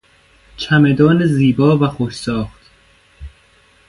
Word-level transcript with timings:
چمدان 0.57 1.25
زیبا 1.25 1.77
و 1.77 1.87
خوش 1.87 2.15
ساخت 2.15 2.61